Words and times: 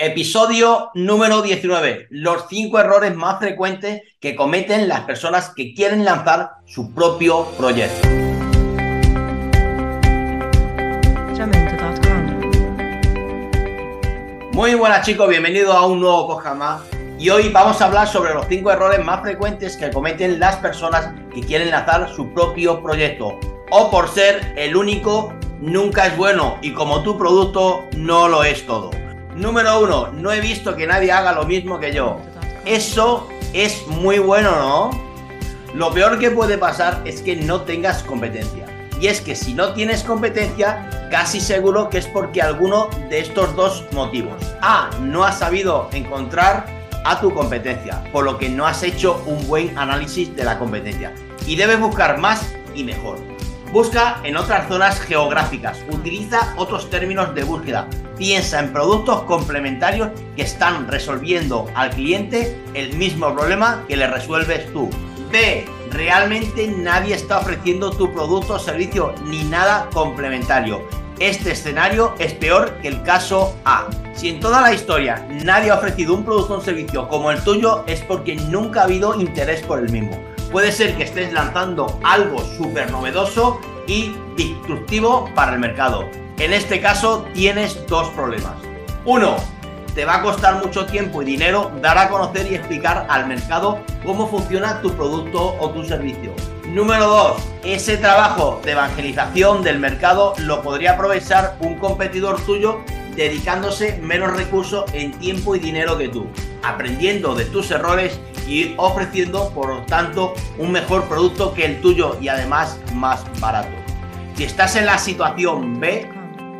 Episodio 0.00 0.92
número 0.94 1.42
19. 1.42 2.06
Los 2.10 2.44
cinco 2.48 2.78
errores 2.78 3.16
más 3.16 3.40
frecuentes 3.40 4.02
que 4.20 4.36
cometen 4.36 4.86
las 4.86 5.00
personas 5.00 5.52
que 5.56 5.74
quieren 5.74 6.04
lanzar 6.04 6.52
su 6.66 6.94
propio 6.94 7.46
proyecto. 7.58 8.06
Muy 14.52 14.76
buenas 14.76 15.04
chicos, 15.04 15.28
bienvenidos 15.28 15.74
a 15.74 15.84
un 15.84 15.98
nuevo 15.98 16.28
podcast 16.28 16.94
Y 17.18 17.30
hoy 17.30 17.48
vamos 17.48 17.82
a 17.82 17.86
hablar 17.86 18.06
sobre 18.06 18.34
los 18.34 18.46
cinco 18.46 18.70
errores 18.70 19.04
más 19.04 19.22
frecuentes 19.22 19.76
que 19.76 19.90
cometen 19.90 20.38
las 20.38 20.54
personas 20.58 21.12
que 21.34 21.40
quieren 21.40 21.72
lanzar 21.72 22.08
su 22.14 22.32
propio 22.32 22.80
proyecto. 22.84 23.40
O 23.72 23.90
por 23.90 24.08
ser 24.08 24.54
el 24.56 24.76
único, 24.76 25.34
nunca 25.60 26.06
es 26.06 26.16
bueno 26.16 26.56
y 26.62 26.72
como 26.72 27.02
tu 27.02 27.18
producto 27.18 27.84
no 27.96 28.28
lo 28.28 28.44
es 28.44 28.64
todo. 28.64 28.92
Número 29.38 29.78
uno, 29.80 30.08
no 30.08 30.32
he 30.32 30.40
visto 30.40 30.74
que 30.74 30.84
nadie 30.84 31.12
haga 31.12 31.32
lo 31.32 31.44
mismo 31.44 31.78
que 31.78 31.92
yo. 31.92 32.20
Eso 32.64 33.28
es 33.52 33.86
muy 33.86 34.18
bueno, 34.18 34.50
¿no? 34.50 34.90
Lo 35.74 35.92
peor 35.92 36.18
que 36.18 36.32
puede 36.32 36.58
pasar 36.58 37.02
es 37.04 37.22
que 37.22 37.36
no 37.36 37.60
tengas 37.60 38.02
competencia. 38.02 38.66
Y 39.00 39.06
es 39.06 39.20
que 39.20 39.36
si 39.36 39.54
no 39.54 39.74
tienes 39.74 40.02
competencia, 40.02 41.08
casi 41.12 41.40
seguro 41.40 41.88
que 41.88 41.98
es 41.98 42.08
porque 42.08 42.42
alguno 42.42 42.90
de 43.08 43.20
estos 43.20 43.54
dos 43.54 43.84
motivos. 43.92 44.42
A, 44.60 44.90
no 45.02 45.22
has 45.22 45.38
sabido 45.38 45.88
encontrar 45.92 46.66
a 47.04 47.20
tu 47.20 47.32
competencia, 47.32 48.02
por 48.10 48.24
lo 48.24 48.38
que 48.38 48.48
no 48.48 48.66
has 48.66 48.82
hecho 48.82 49.22
un 49.24 49.46
buen 49.46 49.78
análisis 49.78 50.34
de 50.34 50.42
la 50.42 50.58
competencia. 50.58 51.14
Y 51.46 51.54
debes 51.54 51.78
buscar 51.78 52.18
más 52.18 52.52
y 52.74 52.82
mejor. 52.82 53.20
Busca 53.70 54.18
en 54.24 54.36
otras 54.36 54.66
zonas 54.66 54.98
geográficas, 54.98 55.78
utiliza 55.90 56.54
otros 56.56 56.90
términos 56.90 57.36
de 57.36 57.44
búsqueda, 57.44 57.86
piensa 58.18 58.60
en 58.60 58.72
productos 58.72 59.22
complementarios 59.22 60.10
que 60.36 60.42
están 60.42 60.88
resolviendo 60.88 61.66
al 61.74 61.90
cliente 61.90 62.60
el 62.74 62.96
mismo 62.96 63.34
problema 63.34 63.84
que 63.88 63.96
le 63.96 64.06
resuelves 64.06 64.70
tú. 64.72 64.90
B. 65.30 65.64
Realmente 65.90 66.66
nadie 66.68 67.14
está 67.14 67.38
ofreciendo 67.38 67.90
tu 67.90 68.12
producto 68.12 68.54
o 68.54 68.58
servicio 68.58 69.14
ni 69.24 69.44
nada 69.44 69.88
complementario. 69.92 70.82
Este 71.18 71.52
escenario 71.52 72.14
es 72.18 72.34
peor 72.34 72.74
que 72.82 72.88
el 72.88 73.02
caso 73.02 73.56
A. 73.64 73.86
Si 74.14 74.28
en 74.28 74.40
toda 74.40 74.60
la 74.60 74.74
historia 74.74 75.26
nadie 75.44 75.70
ha 75.70 75.76
ofrecido 75.76 76.14
un 76.14 76.24
producto 76.24 76.54
o 76.54 76.60
servicio 76.60 77.08
como 77.08 77.30
el 77.30 77.42
tuyo 77.42 77.84
es 77.86 78.02
porque 78.02 78.36
nunca 78.36 78.80
ha 78.80 78.84
habido 78.84 79.18
interés 79.20 79.62
por 79.62 79.78
el 79.78 79.90
mismo 79.90 80.18
puede 80.50 80.72
ser 80.72 80.96
que 80.96 81.04
estés 81.04 81.32
lanzando 81.32 81.98
algo 82.04 82.38
súper 82.56 82.90
novedoso 82.90 83.60
y 83.86 84.14
destructivo 84.36 85.28
para 85.34 85.54
el 85.54 85.60
mercado. 85.60 86.08
En 86.38 86.52
este 86.52 86.80
caso 86.80 87.26
tienes 87.34 87.84
dos 87.88 88.10
problemas. 88.10 88.54
Uno, 89.04 89.36
te 89.96 90.04
va 90.04 90.18
a 90.18 90.22
costar 90.22 90.64
mucho 90.64 90.86
tiempo 90.86 91.20
y 91.20 91.24
dinero 91.24 91.72
dar 91.82 91.98
a 91.98 92.08
conocer 92.08 92.46
y 92.50 92.54
explicar 92.54 93.06
al 93.08 93.26
mercado 93.26 93.80
cómo 94.06 94.28
funciona 94.28 94.80
tu 94.80 94.92
producto 94.92 95.56
o 95.58 95.70
tu 95.70 95.82
servicio. 95.82 96.32
Número 96.68 97.08
dos, 97.08 97.42
ese 97.64 97.96
trabajo 97.96 98.60
de 98.64 98.70
evangelización 98.70 99.64
del 99.64 99.80
mercado 99.80 100.34
lo 100.38 100.62
podría 100.62 100.92
aprovechar 100.92 101.56
un 101.58 101.74
competidor 101.74 102.40
tuyo 102.42 102.82
dedicándose 103.16 103.98
menos 104.00 104.36
recursos 104.36 104.84
en 104.92 105.10
tiempo 105.18 105.56
y 105.56 105.58
dinero 105.58 105.98
que 105.98 106.08
tú, 106.08 106.28
aprendiendo 106.62 107.34
de 107.34 107.46
tus 107.46 107.68
errores 107.72 108.20
y 108.46 108.74
ofreciendo, 108.76 109.50
por 109.50 109.70
lo 109.70 109.82
tanto, 109.86 110.34
un 110.56 110.70
mejor 110.70 111.08
producto 111.08 111.52
que 111.52 111.64
el 111.64 111.80
tuyo 111.80 112.16
y 112.20 112.28
además 112.28 112.78
más 112.94 113.24
barato. 113.40 113.74
Si 114.36 114.44
estás 114.44 114.76
en 114.76 114.86
la 114.86 114.98
situación 114.98 115.80
B, 115.80 116.17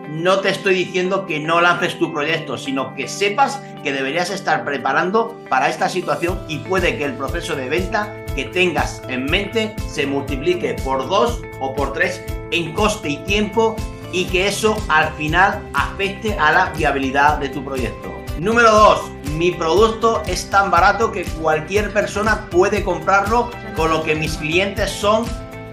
no 0.09 0.41
te 0.41 0.49
estoy 0.49 0.75
diciendo 0.75 1.27
que 1.27 1.39
no 1.39 1.61
lances 1.61 1.99
tu 1.99 2.13
proyecto, 2.13 2.57
sino 2.57 2.95
que 2.95 3.09
sepas 3.09 3.61
que 3.83 3.93
deberías 3.93 4.31
estar 4.31 4.65
preparando 4.65 5.39
para 5.49 5.69
esta 5.69 5.89
situación 5.89 6.41
y 6.49 6.59
puede 6.59 6.97
que 6.97 7.05
el 7.05 7.15
proceso 7.15 7.55
de 7.55 7.69
venta 7.69 8.15
que 8.35 8.47
tengas 8.47 9.03
en 9.09 9.27
mente 9.27 9.75
se 9.89 10.07
multiplique 10.07 10.75
por 10.85 11.09
dos 11.09 11.43
o 11.61 11.75
por 11.75 11.93
tres 11.93 12.23
en 12.51 12.73
coste 12.73 13.11
y 13.11 13.17
tiempo 13.19 13.77
y 14.13 14.25
que 14.27 14.49
eso 14.49 14.77
al 14.89 15.13
final 15.15 15.63
afecte 15.75 16.37
a 16.39 16.53
la 16.53 16.73
viabilidad 16.77 17.39
de 17.39 17.51
tu 17.51 17.65
proyecto. 17.65 18.15
Número 18.39 18.71
2. 18.71 19.11
Mi 19.37 19.51
producto 19.51 20.23
es 20.27 20.49
tan 20.49 20.71
barato 20.71 21.13
que 21.13 21.25
cualquier 21.25 21.93
persona 21.93 22.47
puede 22.51 22.83
comprarlo, 22.83 23.51
con 23.77 23.91
lo 23.91 24.03
que 24.03 24.15
mis 24.15 24.37
clientes 24.37 24.91
son 24.91 25.25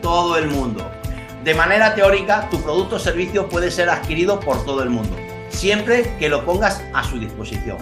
todo 0.02 0.38
el 0.38 0.50
mundo. 0.50 0.92
De 1.46 1.54
manera 1.54 1.94
teórica, 1.94 2.50
tu 2.50 2.60
producto 2.60 2.96
o 2.96 3.00
servicio 3.00 3.48
puede 3.48 3.70
ser 3.70 3.88
adquirido 3.88 4.40
por 4.40 4.66
todo 4.66 4.82
el 4.82 4.90
mundo, 4.90 5.16
siempre 5.50 6.12
que 6.18 6.28
lo 6.28 6.44
pongas 6.44 6.84
a 6.92 7.04
su 7.04 7.20
disposición. 7.20 7.78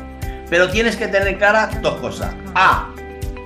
Pero 0.49 0.69
tienes 0.69 0.97
que 0.97 1.07
tener 1.07 1.37
clara 1.37 1.69
dos 1.81 1.95
cosas. 2.01 2.35
A. 2.55 2.89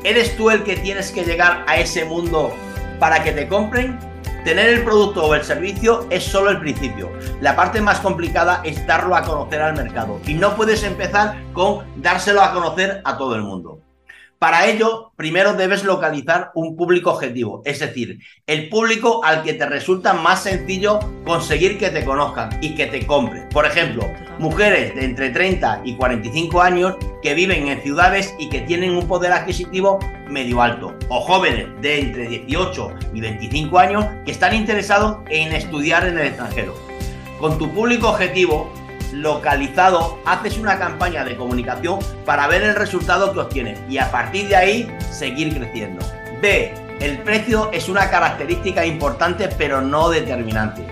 ¿Eres 0.03 0.35
tú 0.35 0.50
el 0.50 0.63
que 0.63 0.75
tienes 0.77 1.11
que 1.11 1.23
llegar 1.23 1.63
a 1.67 1.77
ese 1.77 2.03
mundo 2.03 2.51
para 3.00 3.23
que 3.23 3.31
te 3.31 3.47
compren? 3.47 4.00
Tener 4.44 4.69
el 4.69 4.83
producto 4.83 5.23
o 5.23 5.35
el 5.35 5.44
servicio 5.44 6.07
es 6.09 6.23
solo 6.23 6.50
el 6.50 6.59
principio. 6.59 7.11
La 7.39 7.56
parte 7.56 7.79
más 7.79 8.00
complicada 8.00 8.61
es 8.63 8.88
darlo 8.88 9.16
a 9.16 9.22
conocer 9.22 9.61
al 9.61 9.75
mercado 9.75 10.19
y 10.25 10.33
no 10.33 10.56
puedes 10.56 10.81
empezar 10.81 11.38
con 11.53 11.85
dárselo 12.01 12.41
a 12.41 12.53
conocer 12.53 13.01
a 13.06 13.19
todo 13.19 13.35
el 13.35 13.44
mundo. 13.44 13.87
Para 14.40 14.68
ello, 14.68 15.14
primero 15.16 15.56
debes 15.56 15.84
localizar 15.84 16.52
un 16.53 16.75
público 16.75 17.09
objetivo, 17.09 17.64
es 17.66 17.80
decir, 17.80 18.20
el 18.46 18.70
público 18.70 19.25
al 19.25 19.42
que 19.42 19.56
te 19.56 19.66
resulta 19.66 20.14
más 20.14 20.44
sencillo 20.44 21.00
conseguir 21.25 21.80
que 21.80 21.90
te 21.90 22.06
conozcan 22.06 22.50
y 22.62 22.75
que 22.75 22.86
te 22.86 23.03
compren. 23.08 23.50
Por 23.50 23.66
ejemplo, 23.66 24.08
mujeres 24.38 24.94
de 24.94 25.06
entre 25.06 25.31
30 25.31 25.81
y 25.86 25.96
45 25.96 26.62
años 26.62 26.98
que 27.24 27.34
viven 27.34 27.68
en 27.68 27.81
ciudades 27.81 28.36
y 28.38 28.48
que 28.50 28.62
tienen 28.62 28.92
un 28.92 29.08
poder 29.08 29.31
adquisitivo 29.31 29.98
medio 30.30 30.62
alto, 30.62 30.94
o 31.09 31.19
jóvenes 31.19 31.69
de 31.81 32.02
entre 32.02 32.28
18 32.28 32.90
y 33.16 33.22
25 33.22 33.80
años 33.80 34.06
que 34.24 34.31
están 34.34 34.54
interesados 34.54 35.18
en 35.31 35.52
estudiar 35.52 36.06
en 36.06 36.19
el 36.19 36.28
extranjero. 36.28 36.75
Con 37.40 37.58
tu 37.58 37.74
público 37.74 38.09
objetivo 38.09 38.72
localizado, 39.13 40.19
haces 40.25 40.57
una 40.57 40.78
campaña 40.78 41.23
de 41.23 41.35
comunicación 41.35 42.00
para 42.25 42.47
ver 42.47 42.63
el 42.63 42.75
resultado 42.75 43.34
que 43.34 43.40
obtienes 43.40 43.79
y 43.90 43.97
a 43.97 44.12
partir 44.12 44.47
de 44.47 44.56
ahí 44.56 44.97
seguir 45.12 45.56
creciendo. 45.56 46.06
B. 46.41 46.73
El 47.00 47.19
precio 47.19 47.69
es 47.72 47.90
una 47.90 48.09
característica 48.09 48.85
importante 48.85 49.50
pero 49.57 49.81
no 49.81 50.09
determinante. 50.09 50.85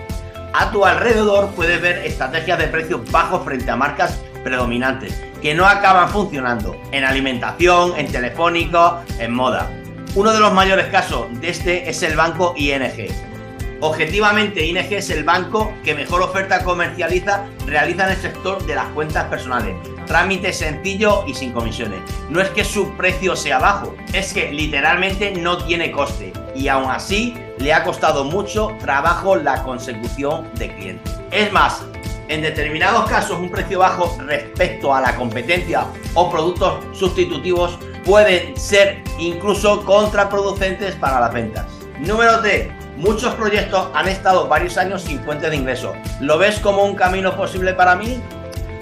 A 0.52 0.70
tu 0.70 0.84
alrededor 0.84 1.50
puedes 1.50 1.80
ver 1.82 1.98
estrategias 1.98 2.58
de 2.58 2.68
precios 2.68 3.10
bajos 3.10 3.44
frente 3.44 3.70
a 3.70 3.76
marcas 3.76 4.20
predominantes 4.44 5.20
que 5.42 5.54
no 5.54 5.66
acaban 5.66 6.08
funcionando 6.08 6.76
en 6.92 7.04
alimentación, 7.04 7.92
en 7.96 8.10
telefónico, 8.10 9.00
en 9.18 9.34
moda. 9.34 9.70
Uno 10.14 10.32
de 10.32 10.40
los 10.40 10.52
mayores 10.52 10.86
casos 10.86 11.26
de 11.40 11.50
este 11.50 11.90
es 11.90 12.02
el 12.02 12.16
banco 12.16 12.54
ING 12.56 13.35
Objetivamente, 13.80 14.64
ING 14.64 14.78
es 14.90 15.10
el 15.10 15.24
banco 15.24 15.72
que 15.84 15.94
mejor 15.94 16.22
oferta 16.22 16.64
comercializa, 16.64 17.44
realiza 17.66 18.04
en 18.04 18.10
el 18.12 18.16
sector 18.16 18.64
de 18.64 18.74
las 18.74 18.86
cuentas 18.88 19.24
personales. 19.24 19.76
Trámite 20.06 20.52
sencillo 20.52 21.24
y 21.26 21.34
sin 21.34 21.52
comisiones. 21.52 22.00
No 22.30 22.40
es 22.40 22.48
que 22.50 22.64
su 22.64 22.96
precio 22.96 23.36
sea 23.36 23.58
bajo, 23.58 23.94
es 24.14 24.32
que 24.32 24.50
literalmente 24.50 25.32
no 25.32 25.58
tiene 25.58 25.92
coste 25.92 26.32
y 26.54 26.68
aún 26.68 26.90
así 26.90 27.34
le 27.58 27.74
ha 27.74 27.84
costado 27.84 28.24
mucho 28.24 28.76
trabajo 28.80 29.36
la 29.36 29.62
consecución 29.62 30.48
de 30.54 30.74
clientes. 30.74 31.12
Es 31.30 31.52
más, 31.52 31.82
en 32.28 32.42
determinados 32.42 33.08
casos 33.10 33.38
un 33.38 33.50
precio 33.50 33.80
bajo 33.80 34.16
respecto 34.24 34.94
a 34.94 35.00
la 35.00 35.16
competencia 35.16 35.84
o 36.14 36.30
productos 36.30 36.82
sustitutivos 36.96 37.78
pueden 38.04 38.56
ser 38.56 39.02
incluso 39.18 39.84
contraproducentes 39.84 40.94
para 40.94 41.20
las 41.20 41.34
ventas. 41.34 41.66
Número 42.00 42.40
T 42.40 42.75
Muchos 42.96 43.34
proyectos 43.34 43.88
han 43.92 44.08
estado 44.08 44.48
varios 44.48 44.78
años 44.78 45.02
sin 45.02 45.20
fuente 45.20 45.50
de 45.50 45.56
ingresos. 45.56 45.94
¿Lo 46.18 46.38
ves 46.38 46.58
como 46.60 46.82
un 46.82 46.94
camino 46.94 47.36
posible 47.36 47.74
para 47.74 47.94
mí? 47.94 48.22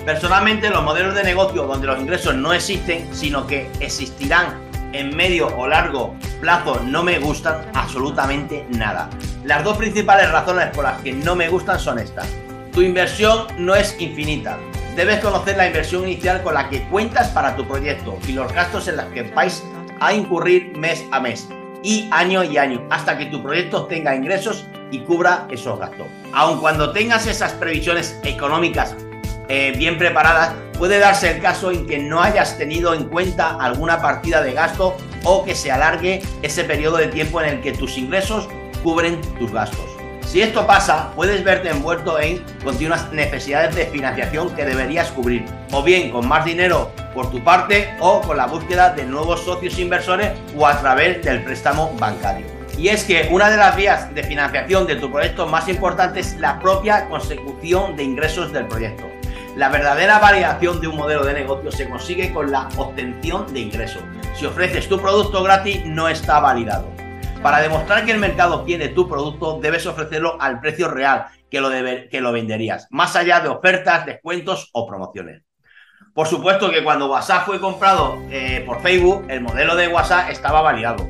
Personalmente, 0.05 0.71
los 0.71 0.85
modelos 0.85 1.17
de 1.17 1.25
negocio 1.25 1.67
donde 1.67 1.89
los 1.89 1.99
ingresos 1.99 2.37
no 2.37 2.53
existen, 2.53 3.13
sino 3.13 3.45
que 3.45 3.69
existirán 3.81 4.55
en 4.93 5.16
medio 5.16 5.49
o 5.57 5.66
largo 5.66 6.15
plazo, 6.41 6.81
no 6.84 7.03
me 7.03 7.19
gustan 7.19 7.66
absolutamente 7.75 8.65
nada. 8.71 9.11
Las 9.43 9.65
dos 9.65 9.77
principales 9.77 10.31
razones 10.31 10.69
por 10.69 10.84
las 10.84 11.01
que 11.03 11.13
no 11.13 11.34
me 11.34 11.49
gustan 11.49 11.81
son 11.81 11.99
estas. 11.99 12.28
Tu 12.72 12.83
inversión 12.83 13.49
no 13.59 13.75
es 13.75 14.01
infinita. 14.01 14.59
Debes 14.95 15.19
conocer 15.19 15.57
la 15.57 15.67
inversión 15.67 16.05
inicial 16.05 16.41
con 16.45 16.55
la 16.55 16.69
que 16.69 16.84
cuentas 16.84 17.31
para 17.31 17.57
tu 17.57 17.67
proyecto 17.67 18.17
y 18.28 18.33
los 18.33 18.53
gastos 18.53 18.87
en 18.87 18.99
los 18.99 19.07
que 19.07 19.22
vais 19.22 19.65
a 19.99 20.13
incurrir 20.13 20.77
mes 20.77 21.05
a 21.10 21.19
mes 21.19 21.49
y 21.84 22.09
año 22.10 22.42
y 22.42 22.57
año, 22.57 22.83
hasta 22.91 23.16
que 23.16 23.27
tu 23.27 23.42
proyecto 23.42 23.84
tenga 23.84 24.16
ingresos 24.16 24.65
y 24.91 25.01
cubra 25.01 25.47
esos 25.51 25.78
gastos. 25.78 26.07
Aun 26.33 26.59
cuando 26.59 26.92
tengas 26.92 27.27
esas 27.27 27.53
previsiones 27.53 28.19
económicas 28.25 28.97
eh, 29.48 29.75
bien 29.77 29.98
preparadas, 29.98 30.54
puede 30.78 30.98
darse 30.98 31.31
el 31.31 31.42
caso 31.42 31.71
en 31.71 31.86
que 31.86 31.98
no 31.98 32.22
hayas 32.22 32.57
tenido 32.57 32.95
en 32.95 33.04
cuenta 33.04 33.57
alguna 33.60 34.01
partida 34.01 34.42
de 34.42 34.54
gasto 34.54 34.97
o 35.25 35.45
que 35.45 35.54
se 35.54 35.71
alargue 35.71 36.22
ese 36.42 36.65
periodo 36.65 36.97
de 36.97 37.09
tiempo 37.09 37.42
en 37.42 37.51
el 37.51 37.60
que 37.60 37.72
tus 37.72 37.98
ingresos 37.98 38.48
cubren 38.83 39.21
tus 39.39 39.53
gastos. 39.53 39.84
Si 40.27 40.41
esto 40.41 40.66
pasa, 40.66 41.13
puedes 41.15 41.45
verte 41.45 41.69
envuelto 41.69 42.19
en 42.19 42.42
continuas 42.65 43.13
necesidades 43.13 43.75
de 43.77 43.86
financiación 43.86 44.54
que 44.57 44.65
deberías 44.65 45.13
cubrir 45.13 45.45
o 45.71 45.83
bien 45.83 46.10
con 46.10 46.27
más 46.27 46.47
dinero 46.47 46.91
por 47.15 47.31
tu 47.31 47.43
parte 47.43 47.95
o 48.01 48.21
con 48.21 48.37
la 48.37 48.47
búsqueda 48.47 48.91
de 48.91 49.05
nuevos 49.05 49.45
socios 49.45 49.78
inversores 49.78 50.33
o 50.57 50.66
a 50.66 50.78
través 50.81 51.22
del 51.25 51.43
préstamo 51.43 51.95
bancario. 51.99 52.47
Y 52.77 52.89
es 52.89 53.05
que 53.05 53.28
una 53.31 53.51
de 53.51 53.57
las 53.57 53.77
vías 53.77 54.13
de 54.13 54.25
financiación 54.25 54.87
de 54.87 54.97
tu 54.97 55.11
proyecto 55.11 55.47
más 55.47 55.69
importante 55.69 56.21
es 56.21 56.39
la 56.41 56.59
propia 56.59 57.09
consecución 57.09 57.97
de 57.97 58.03
ingresos 58.03 58.53
del 58.53 58.66
proyecto. 58.66 59.05
La 59.57 59.69
verdadera 59.69 60.19
variación 60.19 60.81
de 60.81 60.89
un 60.89 60.97
modelo 60.97 61.25
de 61.25 61.33
negocio 61.33 61.71
se 61.71 61.89
consigue 61.89 62.33
con 62.33 62.51
la 62.51 62.69
obtención 62.77 63.53
de 63.55 63.60
ingresos. 63.60 64.03
Si 64.34 64.45
ofreces 64.47 64.89
tu 64.89 65.01
producto 65.01 65.45
gratis, 65.45 65.87
no 65.87 66.09
está 66.09 66.41
validado. 66.41 66.91
Para 67.41 67.60
demostrar 67.60 68.05
que 68.05 68.10
el 68.10 68.19
mercado 68.19 68.65
quiere 68.65 68.89
tu 68.89 69.09
producto, 69.09 69.60
debes 69.63 69.87
ofrecerlo 69.87 70.37
al 70.41 70.59
precio 70.60 70.89
real 70.89 71.27
que 71.49 71.60
lo, 71.60 71.71
que 71.71 72.21
lo 72.21 72.33
venderías, 72.33 72.89
más 72.91 73.15
allá 73.15 73.39
de 73.39 73.49
ofertas, 73.49 74.07
descuentos 74.07 74.71
o 74.72 74.89
promociones. 74.89 75.44
Por 76.15 76.28
supuesto 76.28 76.71
que 76.71 76.84
cuando 76.84 77.11
WhatsApp 77.11 77.45
fue 77.45 77.61
comprado 77.61 78.22
eh, 78.31 78.63
por 78.65 78.81
Facebook, 78.81 79.27
el 79.28 79.41
modelo 79.41 79.75
de 79.75 79.89
WhatsApp 79.89 80.31
estaba 80.31 80.63
validado 80.63 81.09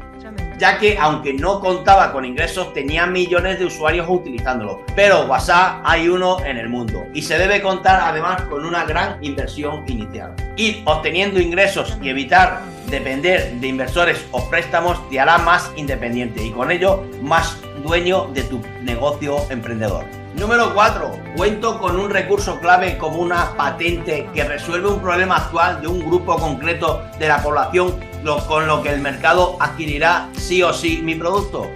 ya 0.58 0.78
que 0.78 0.96
aunque 0.98 1.32
no 1.32 1.60
contaba 1.60 2.12
con 2.12 2.24
ingresos, 2.24 2.72
tenía 2.72 3.06
millones 3.06 3.58
de 3.58 3.66
usuarios 3.66 4.06
utilizándolo. 4.08 4.82
Pero 4.94 5.26
WhatsApp 5.26 5.82
hay 5.84 6.08
uno 6.08 6.44
en 6.44 6.58
el 6.58 6.68
mundo 6.68 7.04
y 7.12 7.22
se 7.22 7.38
debe 7.38 7.60
contar 7.60 8.00
además 8.00 8.42
con 8.42 8.64
una 8.64 8.84
gran 8.84 9.22
inversión 9.22 9.84
inicial. 9.88 10.34
Ir 10.56 10.82
obteniendo 10.84 11.40
ingresos 11.40 11.98
y 12.00 12.08
evitar 12.08 12.60
depender 12.86 13.52
de 13.54 13.66
inversores 13.66 14.24
o 14.30 14.48
préstamos 14.48 15.08
te 15.10 15.18
hará 15.18 15.38
más 15.38 15.72
independiente 15.76 16.42
y 16.42 16.50
con 16.50 16.70
ello 16.70 17.04
más 17.20 17.58
dueño 17.82 18.28
de 18.32 18.42
tu 18.44 18.60
negocio 18.82 19.38
emprendedor. 19.50 20.23
Número 20.36 20.74
4. 20.74 21.12
Cuento 21.36 21.78
con 21.78 21.98
un 21.98 22.10
recurso 22.10 22.58
clave 22.58 22.98
como 22.98 23.18
una 23.18 23.56
patente 23.56 24.28
que 24.34 24.42
resuelve 24.42 24.88
un 24.88 25.00
problema 25.00 25.36
actual 25.36 25.80
de 25.80 25.86
un 25.86 26.00
grupo 26.00 26.36
concreto 26.36 27.04
de 27.20 27.28
la 27.28 27.40
población 27.40 28.00
con 28.48 28.66
lo 28.66 28.82
que 28.82 28.88
el 28.88 29.00
mercado 29.00 29.56
adquirirá 29.60 30.28
sí 30.32 30.60
o 30.62 30.72
sí 30.72 31.00
mi 31.04 31.14
producto. 31.14 31.70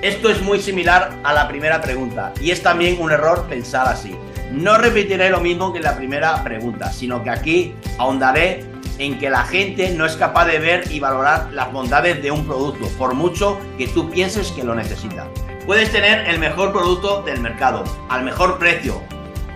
Esto 0.00 0.30
es 0.30 0.40
muy 0.42 0.60
similar 0.60 1.12
a 1.24 1.32
la 1.32 1.48
primera 1.48 1.80
pregunta 1.80 2.32
y 2.40 2.52
es 2.52 2.62
también 2.62 3.00
un 3.00 3.10
error 3.10 3.46
pensar 3.48 3.88
así. 3.88 4.14
No 4.52 4.78
repetiré 4.78 5.30
lo 5.30 5.40
mismo 5.40 5.72
que 5.72 5.78
en 5.78 5.84
la 5.84 5.96
primera 5.96 6.44
pregunta, 6.44 6.92
sino 6.92 7.22
que 7.24 7.30
aquí 7.30 7.74
ahondaré 7.98 8.64
en 8.98 9.18
que 9.18 9.28
la 9.28 9.42
gente 9.42 9.90
no 9.90 10.06
es 10.06 10.14
capaz 10.14 10.46
de 10.46 10.60
ver 10.60 10.84
y 10.92 11.00
valorar 11.00 11.48
las 11.52 11.72
bondades 11.72 12.22
de 12.22 12.30
un 12.30 12.46
producto, 12.46 12.86
por 12.96 13.14
mucho 13.14 13.58
que 13.76 13.88
tú 13.88 14.08
pienses 14.08 14.52
que 14.52 14.62
lo 14.62 14.74
necesita. 14.74 15.26
Puedes 15.66 15.92
tener 15.92 16.28
el 16.28 16.40
mejor 16.40 16.72
producto 16.72 17.22
del 17.22 17.40
mercado, 17.40 17.84
al 18.08 18.24
mejor 18.24 18.58
precio, 18.58 19.00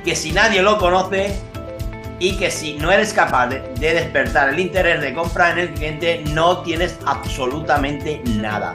que 0.04 0.14
si 0.14 0.30
nadie 0.30 0.62
lo 0.62 0.78
conoce 0.78 1.36
y 2.20 2.36
que 2.36 2.52
si 2.52 2.74
no 2.74 2.92
eres 2.92 3.12
capaz 3.12 3.48
de, 3.48 3.60
despertar 3.80 4.50
el 4.50 4.60
interés 4.60 5.00
de 5.00 5.12
compra 5.12 5.50
en 5.50 5.58
el 5.58 5.70
cliente, 5.74 6.22
no 6.32 6.58
tienes 6.58 6.96
absolutamente 7.06 8.22
nada. 8.24 8.72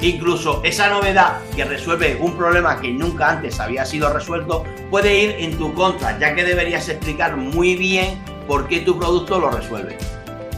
Incluso 0.00 0.60
esa 0.64 0.88
novedad 0.88 1.38
que 1.54 1.64
resuelve 1.64 2.18
un 2.20 2.36
problema 2.36 2.80
que 2.80 2.90
nunca 2.90 3.30
antes 3.30 3.60
había 3.60 3.84
sido 3.84 4.12
resuelto 4.12 4.64
puede 4.90 5.16
ir 5.16 5.36
en 5.38 5.56
tu 5.56 5.72
contra, 5.74 6.18
ya 6.18 6.34
que 6.34 6.42
deberías 6.42 6.88
explicar 6.88 7.36
muy 7.36 7.76
bien 7.76 8.20
por 8.48 8.66
qué 8.66 8.80
tu 8.80 8.98
producto 8.98 9.38
lo 9.38 9.52
resuelve. 9.52 9.96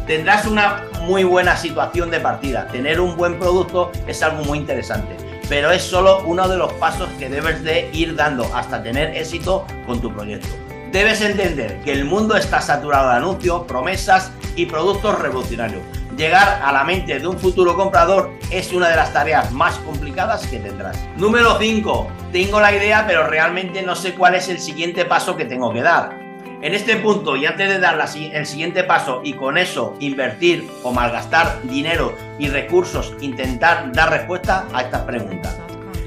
Tendrás 0.07 0.47
una 0.47 0.85
muy 1.03 1.25
buena 1.25 1.55
situación 1.55 2.11
de 2.11 2.21
partida. 2.21 2.67
Tener 2.69 2.99
un 2.99 3.15
buen 3.15 3.39
producto 3.39 3.93
es 4.07 4.23
algo 4.23 4.43
muy 4.45 4.57
interesante 4.57 5.34
pero 5.49 5.71
es 5.71 5.83
solo 5.83 6.23
uno 6.25 6.49
de 6.49 6.57
los 6.57 6.73
pasos 6.75 7.09
que 7.19 7.29
debes 7.29 7.63
de 7.63 7.91
ir 7.93 8.15
dando 8.17 8.45
hasta 8.55 8.83
tener 8.83 9.17
éxito 9.17 9.67
con 9.87 10.01
tu 10.01 10.13
proyecto. 10.13 10.49
Debes 10.93 11.21
entender 11.21 11.81
que 11.83 11.93
el 11.93 12.05
mundo 12.05 12.37
está 12.37 12.61
saturado 12.61 13.11
de 13.11 13.17
anuncios, 13.17 13.65
promesas 13.67 14.31
y 14.55 14.67
productos 14.67 15.19
revolucionarios. 15.19 15.83
Llegar 16.17 16.63
a 16.63 16.71
la 16.71 16.85
mente 16.85 17.19
de 17.19 17.27
un 17.27 17.37
futuro 17.37 17.75
comprador 17.77 18.31
es 18.51 18.73
una 18.73 18.89
de 18.89 18.95
las 18.95 19.13
tareas 19.13 19.51
más 19.51 19.77
complicadas 19.79 20.47
que 20.47 20.61
tendrás. 20.61 20.97
Número 21.17 21.59
5. 21.59 22.09
Tengo 22.31 22.61
la 22.61 22.73
idea, 22.73 23.05
pero 23.07 23.27
realmente 23.27 23.83
no 23.83 23.97
sé 23.97 24.15
cuál 24.15 24.37
es 24.37 24.49
el 24.49 24.61
siguiente 24.61 25.05
paso 25.05 25.37
que 25.37 25.45
tengo 25.45 25.73
que 25.73 25.83
dar. 25.83 26.24
En 26.65 26.73
este 26.73 26.97
punto, 26.97 27.37
y 27.37 27.45
antes 27.45 27.69
de 27.69 27.79
dar 27.79 28.03
el 28.15 28.47
siguiente 28.47 28.85
paso 28.85 29.21
y 29.23 29.35
con 29.35 29.59
eso 29.59 29.99
invertir 30.01 30.67
o 30.83 30.93
malgastar 30.93 31.61
dinero 31.65 32.17
y 32.39 32.49
recursos, 32.49 33.13
intentar 33.21 33.93
dar 33.93 34.09
respuesta 34.09 34.65
a 34.73 34.81
estas 34.81 35.03
preguntas. 35.03 35.59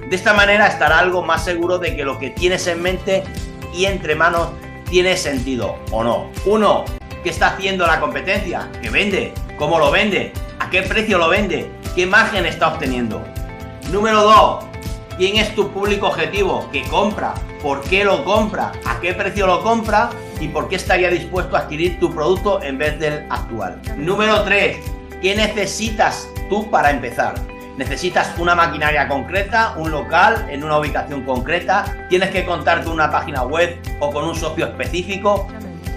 De 0.09 0.15
esta 0.15 0.33
manera 0.33 0.65
estará 0.65 0.98
algo 0.98 1.21
más 1.21 1.45
seguro 1.45 1.77
de 1.77 1.95
que 1.95 2.04
lo 2.04 2.18
que 2.18 2.31
tienes 2.31 2.65
en 2.65 2.81
mente 2.81 3.24
y 3.71 3.86
entre 3.86 4.15
manos 4.15 4.50
tiene 4.89 5.15
sentido 5.15 5.77
o 5.92 6.04
no. 6.04 6.31
Uno, 6.48 6.86
¿qué 7.21 7.30
está 7.30 7.50
haciendo 7.50 7.86
la 7.86 8.00
competencia? 8.00 8.68
¿Qué 8.81 8.89
vende? 8.89 9.36
¿Cómo 9.60 9.77
lo 9.77 9.92
vende? 9.92 10.33
¿A 10.57 10.71
qué 10.71 10.81
precio 10.81 11.19
lo 11.19 11.30
vende? 11.30 11.69
¿Qué 11.94 12.07
margen 12.07 12.48
está 12.48 12.69
obteniendo? 12.69 13.24
Número 13.92 14.24
dos, 14.24 14.65
¿quién 15.17 15.37
es 15.37 15.53
tu 15.55 15.69
público 15.71 16.07
objetivo? 16.07 16.69
¿Qué 16.71 16.83
compra? 16.83 17.33
¿Por 17.61 17.81
qué 17.81 18.03
lo 18.03 18.23
compra? 18.23 18.71
¿A 18.85 18.99
qué 18.99 19.13
precio 19.13 19.47
lo 19.47 19.61
compra? 19.61 20.09
y 20.39 20.47
por 20.47 20.67
qué 20.69 20.75
estaría 20.75 21.09
dispuesto 21.09 21.55
a 21.55 21.59
adquirir 21.61 21.99
tu 21.99 22.13
producto 22.13 22.61
en 22.61 22.77
vez 22.77 22.99
del 22.99 23.25
actual. 23.29 23.81
Número 23.97 24.43
3. 24.43 24.77
¿Qué 25.21 25.35
necesitas 25.35 26.29
tú 26.49 26.69
para 26.69 26.91
empezar? 26.91 27.35
Necesitas 27.77 28.37
una 28.39 28.55
maquinaria 28.55 29.07
concreta, 29.07 29.75
un 29.77 29.91
local 29.91 30.47
en 30.49 30.63
una 30.63 30.79
ubicación 30.79 31.23
concreta, 31.23 32.07
tienes 32.09 32.31
que 32.31 32.43
contar 32.43 32.83
con 32.83 32.93
una 32.93 33.11
página 33.11 33.43
web 33.43 33.79
o 33.99 34.11
con 34.11 34.25
un 34.25 34.35
socio 34.35 34.65
específico. 34.65 35.47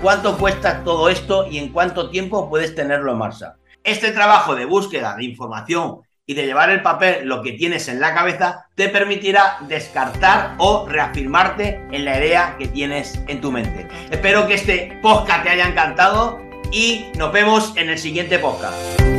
¿Cuánto 0.02 0.36
cuesta 0.36 0.82
todo 0.84 1.08
esto 1.08 1.46
y 1.46 1.58
en 1.58 1.70
cuánto 1.70 2.10
tiempo 2.10 2.48
puedes 2.48 2.74
tenerlo 2.74 3.12
en 3.12 3.18
marcha? 3.18 3.56
Este 3.82 4.12
trabajo 4.12 4.54
de 4.54 4.66
búsqueda 4.66 5.16
de 5.16 5.24
información 5.24 6.00
y 6.30 6.34
de 6.34 6.46
llevar 6.46 6.70
el 6.70 6.80
papel 6.80 7.26
lo 7.26 7.42
que 7.42 7.54
tienes 7.54 7.88
en 7.88 7.98
la 7.98 8.14
cabeza 8.14 8.66
te 8.76 8.88
permitirá 8.88 9.56
descartar 9.62 10.54
o 10.58 10.86
reafirmarte 10.88 11.80
en 11.90 12.04
la 12.04 12.18
idea 12.18 12.54
que 12.56 12.68
tienes 12.68 13.20
en 13.26 13.40
tu 13.40 13.50
mente. 13.50 13.88
Espero 14.12 14.46
que 14.46 14.54
este 14.54 14.96
podcast 15.02 15.42
te 15.42 15.50
haya 15.50 15.66
encantado 15.66 16.40
y 16.70 17.06
nos 17.18 17.32
vemos 17.32 17.76
en 17.76 17.90
el 17.90 17.98
siguiente 17.98 18.38
podcast. 18.38 19.09